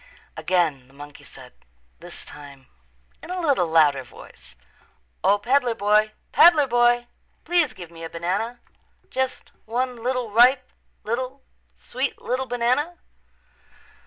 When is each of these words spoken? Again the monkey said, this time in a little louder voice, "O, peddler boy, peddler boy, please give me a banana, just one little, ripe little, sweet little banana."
Again 0.35 0.87
the 0.87 0.95
monkey 0.95 1.23
said, 1.23 1.53
this 1.99 2.25
time 2.25 2.65
in 3.21 3.29
a 3.29 3.39
little 3.39 3.67
louder 3.67 4.01
voice, 4.03 4.55
"O, 5.23 5.37
peddler 5.37 5.75
boy, 5.75 6.13
peddler 6.31 6.65
boy, 6.65 7.05
please 7.45 7.73
give 7.75 7.91
me 7.91 8.03
a 8.03 8.09
banana, 8.09 8.59
just 9.11 9.51
one 9.65 9.95
little, 9.95 10.31
ripe 10.31 10.67
little, 11.03 11.43
sweet 11.75 12.19
little 12.19 12.47
banana." 12.47 12.97